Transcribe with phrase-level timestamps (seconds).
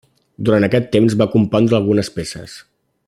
[0.47, 2.57] Durant aquest temps va compondre algunes peces.